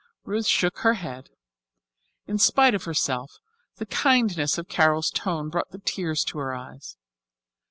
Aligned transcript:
Ruth 0.23 0.47
shook 0.47 0.79
her 0.79 0.95
head. 0.95 1.29
In 2.25 2.39
spite 2.39 2.73
of 2.73 2.85
herself, 2.85 3.37
the 3.75 3.85
kindness 3.85 4.57
of 4.57 4.67
Carol's 4.67 5.11
tone 5.11 5.49
brought 5.49 5.69
the 5.69 5.77
tears 5.77 6.23
to 6.23 6.39
her 6.39 6.55
eyes. 6.55 6.97